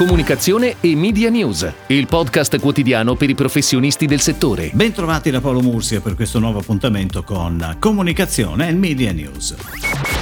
Comunicazione 0.00 0.76
e 0.80 0.96
Media 0.96 1.28
News, 1.28 1.70
il 1.88 2.06
podcast 2.06 2.58
quotidiano 2.58 3.16
per 3.16 3.28
i 3.28 3.34
professionisti 3.34 4.06
del 4.06 4.20
settore. 4.20 4.70
Bentrovati 4.72 5.30
da 5.30 5.42
Paolo 5.42 5.60
Mursia 5.60 6.00
per 6.00 6.14
questo 6.14 6.38
nuovo 6.38 6.60
appuntamento 6.60 7.22
con 7.22 7.76
Comunicazione 7.78 8.68
e 8.68 8.72
Media 8.72 9.12
News. 9.12 9.54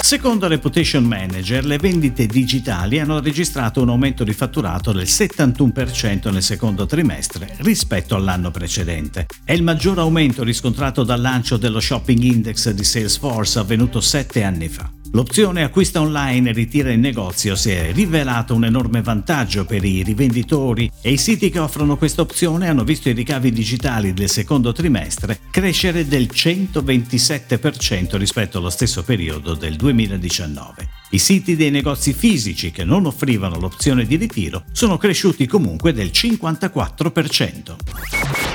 Secondo 0.00 0.48
Reputation 0.48 1.04
Manager, 1.04 1.64
le 1.64 1.78
vendite 1.78 2.26
digitali 2.26 2.98
hanno 2.98 3.20
registrato 3.20 3.80
un 3.80 3.90
aumento 3.90 4.24
di 4.24 4.32
fatturato 4.32 4.90
del 4.90 5.04
71% 5.04 6.32
nel 6.32 6.42
secondo 6.42 6.84
trimestre 6.86 7.54
rispetto 7.58 8.16
all'anno 8.16 8.50
precedente. 8.50 9.26
È 9.44 9.52
il 9.52 9.62
maggior 9.62 10.00
aumento 10.00 10.42
riscontrato 10.42 11.04
dal 11.04 11.20
lancio 11.20 11.56
dello 11.56 11.78
Shopping 11.78 12.20
Index 12.20 12.70
di 12.70 12.82
Salesforce 12.82 13.60
avvenuto 13.60 14.00
sette 14.00 14.42
anni 14.42 14.66
fa. 14.66 14.90
L'opzione 15.12 15.64
acquista 15.64 16.00
online 16.00 16.50
e 16.50 16.52
ritira 16.52 16.92
in 16.92 17.00
negozio 17.00 17.56
si 17.56 17.70
è 17.70 17.90
rivelata 17.92 18.54
un 18.54 18.64
enorme 18.64 19.02
vantaggio 19.02 19.64
per 19.64 19.84
i 19.84 20.04
rivenditori 20.04 20.88
e 21.02 21.10
i 21.10 21.16
siti 21.16 21.50
che 21.50 21.58
offrono 21.58 21.96
questa 21.96 22.22
opzione 22.22 22.68
hanno 22.68 22.84
visto 22.84 23.08
i 23.08 23.12
ricavi 23.12 23.50
digitali 23.50 24.14
del 24.14 24.30
secondo 24.30 24.70
trimestre 24.70 25.40
crescere 25.50 26.06
del 26.06 26.30
127% 26.32 28.16
rispetto 28.18 28.58
allo 28.58 28.70
stesso 28.70 29.02
periodo 29.02 29.54
del 29.54 29.74
2019. 29.74 30.88
I 31.10 31.18
siti 31.18 31.56
dei 31.56 31.70
negozi 31.70 32.12
fisici 32.12 32.70
che 32.70 32.84
non 32.84 33.04
offrivano 33.04 33.58
l'opzione 33.58 34.04
di 34.04 34.14
ritiro 34.14 34.62
sono 34.70 34.96
cresciuti 34.96 35.44
comunque 35.46 35.92
del 35.92 36.12
54%. 36.14 37.74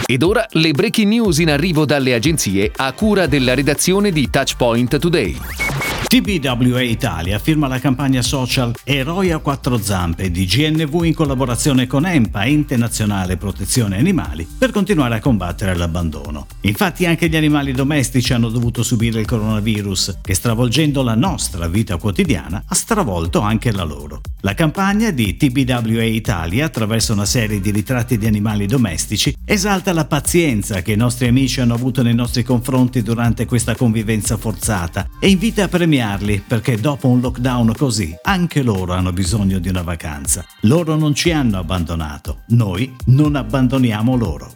Ed 0.06 0.24
ora 0.24 0.46
le 0.52 0.72
breaking 0.72 1.10
news 1.10 1.40
in 1.40 1.50
arrivo 1.50 1.84
dalle 1.84 2.14
agenzie 2.14 2.72
a 2.74 2.94
cura 2.94 3.28
della 3.28 3.54
redazione 3.54 4.12
di 4.12 4.30
Touchpoint 4.30 4.98
Today. 5.00 5.38
TBWA 6.16 6.82
Italia 6.82 7.40
firma 7.40 7.68
la 7.68 7.78
campagna 7.78 8.22
social 8.22 8.74
Eroi 8.86 9.32
a 9.32 9.40
quattro 9.40 9.78
zampe 9.78 10.32
di 10.32 10.46
GNV 10.46 11.04
in 11.04 11.14
collaborazione 11.14 11.88
con 11.88 12.06
EMPA, 12.06 12.46
Ente 12.46 12.78
Nazionale 12.78 13.36
Protezione 13.36 13.98
Animali, 13.98 14.48
per 14.58 14.72
continuare 14.72 15.16
a 15.16 15.20
combattere 15.20 15.76
l'abbandono. 15.76 16.48
Infatti 16.62 17.06
anche 17.06 17.28
gli 17.28 17.36
animali 17.36 17.74
domestici 17.74 18.32
hanno 18.32 18.48
dovuto 18.48 18.82
subire 18.82 19.20
il 19.20 19.26
coronavirus, 19.26 20.20
che 20.22 20.34
stravolgendo 20.34 21.04
la 21.04 21.16
nostra 21.16 21.68
vita 21.68 21.98
quotidiana 21.98 22.64
ha 22.66 22.76
stravolto 22.76 23.42
anche 23.42 23.74
la 23.74 23.84
loro. 23.84 24.22
La 24.40 24.54
campagna 24.54 25.12
di 25.12 25.36
TBWA 25.36 26.04
Italia, 26.04 26.66
attraverso 26.66 27.12
una 27.12 27.26
serie 27.26 27.60
di 27.60 27.72
ritratti 27.72 28.18
di 28.18 28.26
animali 28.26 28.68
domestici, 28.68 29.36
esalta 29.44 29.92
la 29.92 30.06
pazienza 30.06 30.82
che 30.82 30.94
i 30.94 30.98
nostri 30.98 31.28
amici 31.28 31.60
hanno 31.60 31.74
avuto 31.74 32.02
nei 32.02 32.16
nostri 32.16 32.44
confronti 32.44 33.02
durante 33.02 33.46
questa 33.46 33.76
convivenza 33.76 34.38
forzata 34.38 35.10
e 35.20 35.28
invita 35.28 35.64
a 35.64 35.68
premiarli 36.06 36.44
perché 36.46 36.78
dopo 36.78 37.08
un 37.08 37.20
lockdown 37.20 37.74
così 37.76 38.16
anche 38.24 38.62
loro 38.62 38.94
hanno 38.94 39.12
bisogno 39.12 39.58
di 39.58 39.70
una 39.70 39.82
vacanza. 39.82 40.46
Loro 40.62 40.96
non 40.96 41.16
ci 41.16 41.32
hanno 41.32 41.58
abbandonato, 41.58 42.42
noi 42.50 42.96
non 43.06 43.36
abbandoniamo 43.36 44.16
loro. 44.16 44.54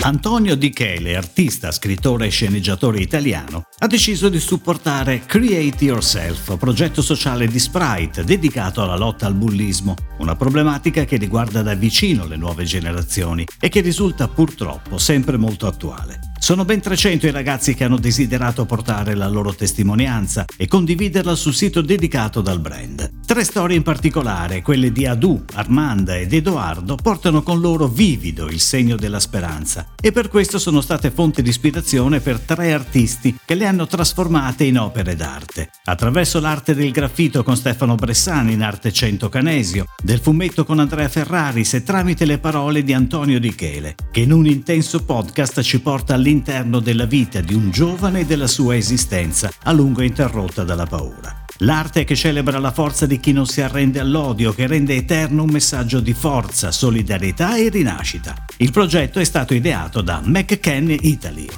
Antonio 0.00 0.54
Di 0.54 0.70
Chele, 0.70 1.16
artista, 1.16 1.72
scrittore 1.72 2.26
e 2.26 2.30
sceneggiatore 2.30 3.00
italiano, 3.00 3.64
ha 3.78 3.86
deciso 3.88 4.28
di 4.28 4.38
supportare 4.38 5.22
Create 5.26 5.84
Yourself, 5.84 6.56
progetto 6.56 7.02
sociale 7.02 7.48
di 7.48 7.58
Sprite 7.58 8.22
dedicato 8.22 8.80
alla 8.80 8.96
lotta 8.96 9.26
al 9.26 9.34
bullismo, 9.34 9.96
una 10.18 10.36
problematica 10.36 11.04
che 11.04 11.16
riguarda 11.16 11.62
da 11.62 11.74
vicino 11.74 12.26
le 12.26 12.36
nuove 12.36 12.62
generazioni 12.62 13.44
e 13.58 13.68
che 13.68 13.80
risulta 13.80 14.28
purtroppo 14.28 14.98
sempre 14.98 15.36
molto 15.36 15.66
attuale. 15.66 16.27
Sono 16.48 16.64
ben 16.64 16.80
300 16.80 17.26
i 17.26 17.30
ragazzi 17.30 17.74
che 17.74 17.84
hanno 17.84 17.98
desiderato 17.98 18.64
portare 18.64 19.14
la 19.14 19.28
loro 19.28 19.54
testimonianza 19.54 20.46
e 20.56 20.66
condividerla 20.66 21.34
sul 21.34 21.52
sito 21.52 21.82
dedicato 21.82 22.40
dal 22.40 22.58
brand. 22.58 23.07
Tre 23.28 23.44
storie 23.44 23.76
in 23.76 23.82
particolare, 23.82 24.62
quelle 24.62 24.90
di 24.90 25.04
Adu, 25.04 25.44
Armanda 25.52 26.16
ed 26.16 26.32
Edoardo, 26.32 26.94
portano 26.94 27.42
con 27.42 27.60
loro 27.60 27.86
vivido 27.86 28.46
il 28.46 28.58
segno 28.58 28.96
della 28.96 29.20
speranza 29.20 29.88
e 30.00 30.12
per 30.12 30.30
questo 30.30 30.58
sono 30.58 30.80
state 30.80 31.10
fonte 31.10 31.42
di 31.42 31.50
ispirazione 31.50 32.20
per 32.20 32.40
tre 32.40 32.72
artisti 32.72 33.38
che 33.44 33.54
le 33.54 33.66
hanno 33.66 33.86
trasformate 33.86 34.64
in 34.64 34.78
opere 34.78 35.14
d'arte. 35.14 35.68
Attraverso 35.84 36.40
l'arte 36.40 36.74
del 36.74 36.90
graffito 36.90 37.42
con 37.42 37.54
Stefano 37.54 37.96
Bressani 37.96 38.54
in 38.54 38.62
arte 38.62 38.90
100 38.90 39.28
Canesio, 39.28 39.84
del 40.02 40.20
fumetto 40.20 40.64
con 40.64 40.78
Andrea 40.78 41.10
Ferraris 41.10 41.74
e 41.74 41.82
tramite 41.82 42.24
le 42.24 42.38
parole 42.38 42.82
di 42.82 42.94
Antonio 42.94 43.38
Di 43.38 43.54
Chele, 43.54 43.94
che 44.10 44.20
in 44.20 44.32
un 44.32 44.46
intenso 44.46 45.04
podcast 45.04 45.60
ci 45.60 45.82
porta 45.82 46.14
all'interno 46.14 46.80
della 46.80 47.04
vita 47.04 47.42
di 47.42 47.52
un 47.52 47.70
giovane 47.70 48.20
e 48.20 48.24
della 48.24 48.46
sua 48.46 48.74
esistenza, 48.74 49.52
a 49.64 49.72
lungo 49.72 50.00
interrotta 50.00 50.64
dalla 50.64 50.86
paura. 50.86 51.44
L'arte 51.62 52.04
che 52.04 52.14
celebra 52.14 52.58
la 52.60 52.70
forza 52.70 53.04
di 53.04 53.18
chi 53.18 53.32
non 53.32 53.46
si 53.46 53.60
arrende 53.60 53.98
all'odio, 53.98 54.52
che 54.52 54.68
rende 54.68 54.94
eterno 54.94 55.42
un 55.42 55.50
messaggio 55.50 55.98
di 55.98 56.12
forza, 56.12 56.70
solidarietà 56.70 57.56
e 57.56 57.68
rinascita. 57.68 58.34
Il 58.58 58.70
progetto 58.70 59.18
è 59.18 59.24
stato 59.24 59.54
ideato 59.54 60.00
da 60.00 60.20
McCann 60.22 60.94
Italy. 61.00 61.48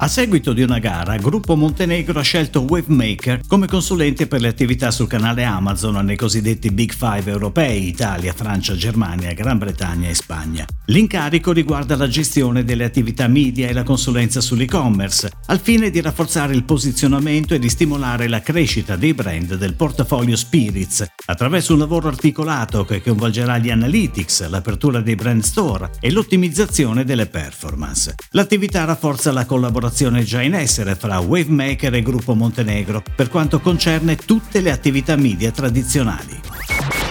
A 0.00 0.06
seguito 0.06 0.52
di 0.52 0.62
una 0.62 0.78
gara, 0.78 1.16
Gruppo 1.16 1.56
Montenegro 1.56 2.20
ha 2.20 2.22
scelto 2.22 2.60
Wavemaker 2.60 3.40
come 3.48 3.66
consulente 3.66 4.28
per 4.28 4.40
le 4.40 4.46
attività 4.46 4.92
sul 4.92 5.08
canale 5.08 5.42
Amazon 5.42 6.04
nei 6.04 6.14
cosiddetti 6.14 6.70
Big 6.70 6.92
Five 6.92 7.28
europei 7.28 7.88
Italia, 7.88 8.32
Francia, 8.32 8.76
Germania, 8.76 9.32
Gran 9.32 9.58
Bretagna 9.58 10.08
e 10.08 10.14
Spagna. 10.14 10.64
L'incarico 10.86 11.50
riguarda 11.50 11.96
la 11.96 12.06
gestione 12.06 12.62
delle 12.62 12.84
attività 12.84 13.26
media 13.26 13.66
e 13.66 13.72
la 13.72 13.82
consulenza 13.82 14.40
sull'e-commerce, 14.40 15.32
al 15.46 15.58
fine 15.58 15.90
di 15.90 16.00
rafforzare 16.00 16.54
il 16.54 16.62
posizionamento 16.62 17.54
e 17.54 17.58
di 17.58 17.68
stimolare 17.68 18.28
la 18.28 18.40
crescita 18.40 18.94
dei 18.94 19.14
brand 19.14 19.56
del 19.56 19.74
portafoglio 19.74 20.36
Spirits, 20.36 21.04
attraverso 21.26 21.72
un 21.72 21.80
lavoro 21.80 22.06
articolato 22.06 22.84
che 22.84 23.02
coinvolgerà 23.02 23.58
gli 23.58 23.70
analytics, 23.70 24.48
l'apertura 24.48 25.00
dei 25.00 25.16
brand 25.16 25.42
store 25.42 25.90
e 25.98 26.12
l'ottimizzazione 26.12 27.04
delle 27.04 27.26
performance. 27.26 28.14
L'attività 28.30 28.84
rafforza 28.84 29.32
la 29.32 29.44
collaborazione 29.44 29.86
collaborazione 29.88 30.22
già 30.22 30.42
in 30.42 30.54
essere 30.54 30.94
fra 30.94 31.18
Wavemaker 31.18 31.94
e 31.94 32.02
Gruppo 32.02 32.34
Montenegro 32.34 33.02
per 33.14 33.28
quanto 33.28 33.60
concerne 33.60 34.16
tutte 34.16 34.60
le 34.60 34.70
attività 34.70 35.16
media 35.16 35.50
tradizionali. 35.50 36.40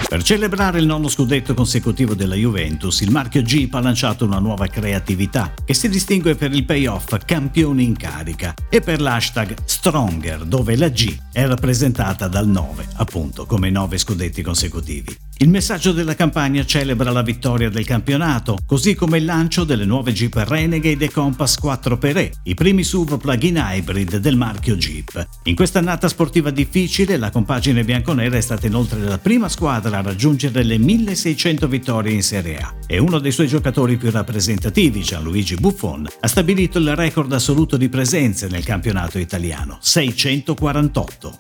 Per 0.08 0.24
celebrare 0.24 0.80
il 0.80 0.86
nono 0.86 1.10
scudetto 1.10 1.54
consecutivo 1.54 2.14
della 2.14 2.36
Juventus, 2.36 3.02
il 3.02 3.12
marchio 3.12 3.42
Jeep 3.42 3.74
ha 3.74 3.82
lanciato 3.82 4.24
una 4.26 4.40
nuova 4.40 4.68
creatività 4.68 5.54
che 5.66 5.74
si 5.74 5.90
distingue 5.90 6.36
per 6.36 6.54
il 6.54 6.64
payoff 6.64 7.18
campione 7.26 7.82
in 7.82 7.98
carica 7.98 8.54
e 8.70 8.80
per 8.80 9.02
l'hashtag 9.02 9.56
Stronger, 9.66 10.46
dove 10.46 10.78
la 10.78 10.90
G 10.90 11.18
è 11.32 11.46
rappresentata 11.46 12.28
dal 12.28 12.48
9, 12.48 12.88
appunto 12.96 13.46
come 13.46 13.70
9 13.70 13.98
scudetti 13.98 14.42
consecutivi. 14.42 15.27
Il 15.40 15.50
messaggio 15.50 15.92
della 15.92 16.16
campagna 16.16 16.66
celebra 16.66 17.12
la 17.12 17.22
vittoria 17.22 17.70
del 17.70 17.86
campionato, 17.86 18.58
così 18.66 18.96
come 18.96 19.20
il 19.20 19.26
lancio 19.26 19.66
delle 19.66 19.86
nuove 19.86 20.12
Jeep 20.12 20.34
Renegade 20.36 21.06
e 21.06 21.12
Compass 21.12 21.60
4xE, 21.62 22.32
i 22.46 22.56
primi 22.56 22.84
SUV 22.84 23.20
plug-in 23.20 23.64
hybrid 23.64 24.18
del 24.18 24.36
marchio 24.36 24.76
Jeep. 24.76 25.28
In 25.44 25.54
questa 25.54 25.78
annata 25.78 26.08
sportiva 26.08 26.50
difficile, 26.50 27.18
la 27.18 27.30
compagine 27.30 27.84
bianconera 27.84 28.36
è 28.36 28.42
stata 28.42 28.66
inoltre 28.66 29.00
la 29.00 29.20
prima 29.20 29.48
squadra 29.48 30.00
a 30.00 30.02
raggiungere 30.02 30.64
le 30.64 30.80
1600 30.80 31.68
vittorie 31.68 32.14
in 32.14 32.24
Serie 32.24 32.58
A 32.58 32.74
e 32.88 32.98
uno 32.98 33.20
dei 33.20 33.32
suoi 33.32 33.48
giocatori 33.48 33.98
più 33.98 34.10
rappresentativi, 34.10 35.04
Gianluigi 35.04 35.54
Buffon, 35.54 36.08
ha 36.20 36.28
stabilito 36.28 36.80
il 36.80 36.96
record 36.96 37.32
assoluto 37.32 37.78
di 37.78 37.90
presenze 37.90 38.48
nel 38.48 38.66
campionato 38.66 39.20
italiano, 39.20 39.78
648. 39.82 41.36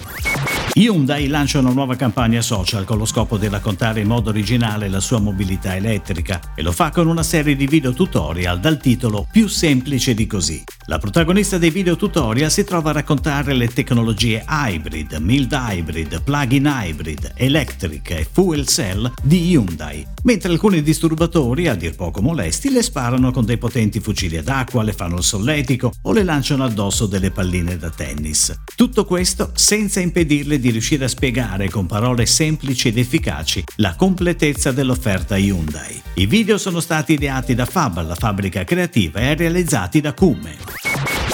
Hyundai 0.78 1.26
lancia 1.26 1.58
una 1.58 1.72
nuova 1.72 1.96
campagna 1.96 2.40
social 2.40 2.86
con 2.86 3.00
lo 3.00 3.06
scopo 3.06 3.38
di 3.38 3.48
raccontare 3.48 4.02
in 4.02 4.08
modo 4.08 4.30
originale 4.30 4.90
la 4.90 5.00
sua 5.00 5.18
mobilità 5.18 5.76
elettrica 5.76 6.40
e 6.54 6.62
lo 6.62 6.72
fa 6.72 6.92
con 6.92 7.08
una 7.08 7.24
serie 7.24 7.56
di 7.56 7.66
video 7.66 7.94
tutorial 7.94 8.60
dal 8.60 8.78
titolo 8.78 9.26
Più 9.32 9.48
semplice 9.48 10.14
di 10.14 10.28
così. 10.28 10.64
La 10.90 11.00
protagonista 11.00 11.58
dei 11.58 11.70
video 11.70 11.98
tutorial 11.98 12.50
si 12.50 12.64
trova 12.64 12.92
a 12.92 12.94
raccontare 12.94 13.53
le 13.53 13.68
tecnologie 13.68 14.46
hybrid, 14.48 15.18
mild 15.20 15.52
hybrid, 15.52 16.24
plug-in 16.24 16.64
hybrid, 16.66 17.34
electric 17.36 18.12
e 18.12 18.28
fuel 18.31 18.66
cell 18.66 19.12
di 19.22 19.50
Hyundai, 19.50 20.07
mentre 20.24 20.50
alcuni 20.50 20.81
disturbatori, 20.81 21.68
a 21.68 21.75
dir 21.75 21.94
poco 21.94 22.22
molesti, 22.22 22.72
le 22.72 22.81
sparano 22.81 23.31
con 23.31 23.44
dei 23.44 23.57
potenti 23.57 24.00
fucili 24.00 24.38
ad 24.38 24.48
acqua, 24.48 24.81
le 24.81 24.94
fanno 24.94 25.18
il 25.18 25.24
solletico 25.24 25.92
o 26.04 26.13
le 26.13 26.24
lanciano 26.24 26.63
addosso 26.63 27.06
delle 27.06 27.31
palline 27.31 27.75
da 27.75 27.89
tennis. 27.89 28.57
Tutto 28.74 29.04
questo 29.04 29.51
senza 29.56 30.00
impedirle 30.00 30.57
di 30.57 30.69
riuscire 30.69 31.04
a 31.04 31.10
spiegare 31.10 31.69
con 31.69 31.86
parole 31.86 32.25
semplici 32.25 32.88
ed 32.88 32.98
efficaci 32.98 33.62
la 33.75 33.94
completezza 33.95 34.72
dell'offerta 34.72 35.36
Hyundai. 35.36 36.01
I 36.13 36.28
video 36.28 36.57
sono 36.57 36.80
stati 36.80 37.12
ideati 37.12 37.54
da 37.56 37.66
Fab, 37.66 38.07
la 38.07 38.16
fabbrica 38.16 38.63
creativa, 38.63 39.19
e 39.19 39.36
realizzati 39.36 40.00
da 40.00 40.13
Kume. 40.13 40.76